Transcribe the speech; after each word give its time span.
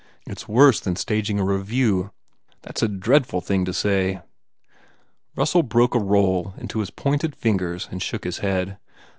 It 0.25 0.39
s 0.39 0.47
worse 0.47 0.79
than 0.79 0.95
staging 0.95 1.39
a 1.39 1.43
revue." 1.43 2.09
"That 2.63 2.75
s 2.75 2.81
a 2.81 2.87
dreadful 2.87 3.39
thing 3.39 3.65
to 3.65 3.71
say!" 3.71 4.23
Russell 5.35 5.61
broke 5.61 5.93
a 5.93 5.99
roll 5.99 6.55
in 6.57 6.67
his 6.69 6.89
pointed 6.89 7.35
fingers 7.35 7.87
and 7.91 8.01
shook 8.01 8.23
his 8.23 8.39
head. 8.39 8.79